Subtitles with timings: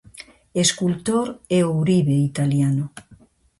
[0.63, 2.85] Escultor e ourive italiano.